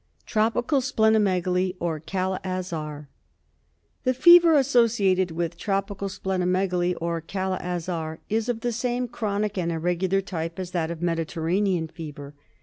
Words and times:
Tropical 0.25 0.81
Spleno 0.81 1.21
megaly 1.21 1.75
or 1.79 1.99
Kala 1.99 2.39
Azar. 2.43 3.07
The 4.03 4.15
fever 4.15 4.55
associated 4.55 5.29
with 5.29 5.57
Tropical 5.59 6.09
Spleno 6.09 6.47
megaly, 6.49 6.95
or 6.99 7.21
Kala 7.21 7.57
Azar, 7.57 8.19
is 8.27 8.49
of 8.49 8.61
the 8.61 8.71
same 8.71 9.07
chronic 9.07 9.59
and 9.59 9.71
irregular 9.71 10.21
type 10.21 10.57
as 10.57 10.71
that 10.71 10.89
of 10.89 11.03
Mediterranean 11.03 11.87
fever. 11.87 12.33